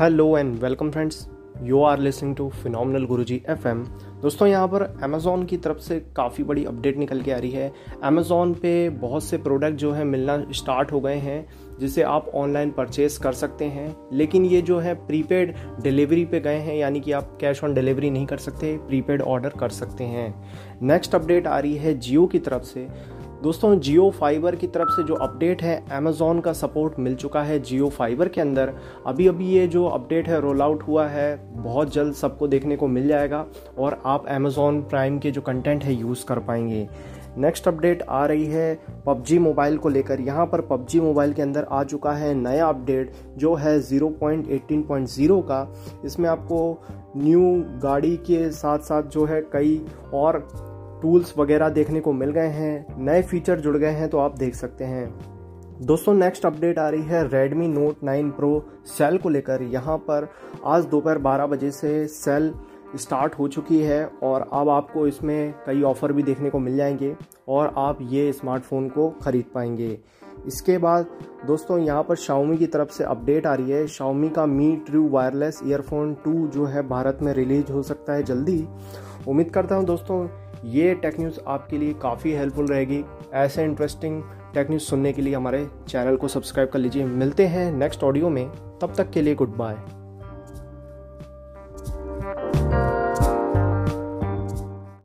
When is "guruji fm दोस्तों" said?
3.06-4.48